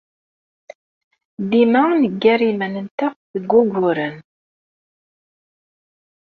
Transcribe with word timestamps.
Dima 1.49 1.83
neggar 2.01 2.39
iman-nteɣ 2.51 3.13
deg 3.35 3.43
wuguren. 3.53 4.15